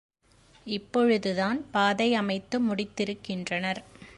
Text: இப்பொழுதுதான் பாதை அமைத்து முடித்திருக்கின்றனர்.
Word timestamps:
இப்பொழுதுதான் 0.67 1.65
பாதை 1.71 2.13
அமைத்து 2.13 2.59
முடித்திருக்கின்றனர். 2.61 3.81